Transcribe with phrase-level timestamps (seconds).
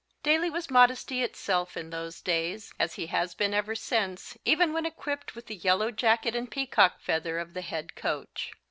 [0.23, 4.87] Daly was modesty itself in those days as he has been ever since, even when
[4.87, 8.49] equipped with the yellow jacket and peacock feather of the head coach.